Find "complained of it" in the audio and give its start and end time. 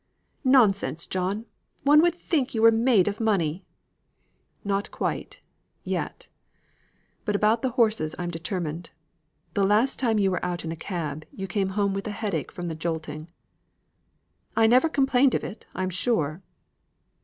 14.89-15.67